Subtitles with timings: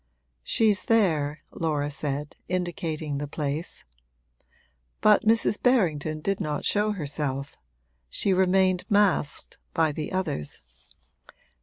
[0.41, 3.85] 'She's there,' Laura said, indicating the place;
[4.99, 5.61] but Mrs.
[5.61, 7.55] Berrington did not show herself
[8.09, 10.63] she remained masked by the others.